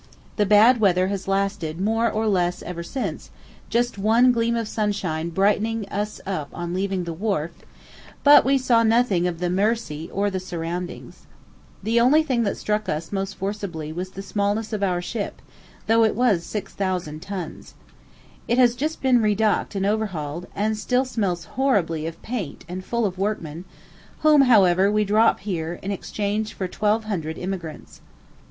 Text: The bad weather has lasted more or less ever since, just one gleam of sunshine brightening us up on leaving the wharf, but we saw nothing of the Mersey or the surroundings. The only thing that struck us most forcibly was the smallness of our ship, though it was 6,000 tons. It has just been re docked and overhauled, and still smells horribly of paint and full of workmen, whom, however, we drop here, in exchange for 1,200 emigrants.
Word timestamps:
The 0.35 0.47
bad 0.47 0.79
weather 0.79 1.09
has 1.09 1.27
lasted 1.27 1.79
more 1.79 2.09
or 2.09 2.25
less 2.27 2.63
ever 2.63 2.81
since, 2.81 3.29
just 3.69 3.99
one 3.99 4.31
gleam 4.31 4.55
of 4.55 4.67
sunshine 4.67 5.29
brightening 5.29 5.87
us 5.89 6.19
up 6.25 6.49
on 6.53 6.73
leaving 6.73 7.03
the 7.03 7.13
wharf, 7.13 7.51
but 8.23 8.43
we 8.43 8.57
saw 8.57 8.81
nothing 8.81 9.27
of 9.27 9.37
the 9.37 9.47
Mersey 9.51 10.09
or 10.11 10.31
the 10.31 10.39
surroundings. 10.39 11.27
The 11.83 11.99
only 11.99 12.23
thing 12.23 12.41
that 12.45 12.57
struck 12.57 12.89
us 12.89 13.11
most 13.11 13.35
forcibly 13.35 13.93
was 13.93 14.09
the 14.09 14.23
smallness 14.23 14.73
of 14.73 14.81
our 14.81 15.03
ship, 15.03 15.39
though 15.85 16.03
it 16.03 16.15
was 16.15 16.43
6,000 16.45 17.21
tons. 17.21 17.75
It 18.47 18.57
has 18.57 18.73
just 18.75 19.03
been 19.03 19.21
re 19.21 19.35
docked 19.35 19.75
and 19.75 19.85
overhauled, 19.85 20.47
and 20.55 20.75
still 20.75 21.05
smells 21.05 21.45
horribly 21.45 22.07
of 22.07 22.19
paint 22.23 22.65
and 22.67 22.83
full 22.83 23.05
of 23.05 23.19
workmen, 23.19 23.65
whom, 24.21 24.41
however, 24.41 24.91
we 24.91 25.05
drop 25.05 25.41
here, 25.41 25.77
in 25.83 25.91
exchange 25.91 26.55
for 26.55 26.65
1,200 26.65 27.37
emigrants. 27.37 28.01